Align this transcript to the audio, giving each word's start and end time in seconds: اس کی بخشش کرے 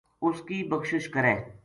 اس 0.27 0.37
کی 0.47 0.59
بخشش 0.71 1.05
کرے 1.13 1.35